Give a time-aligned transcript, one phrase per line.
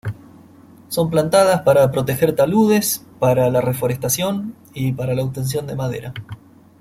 [0.87, 6.13] Son plantadas para proteger taludes, para la reforestación, y para la obtención de madera.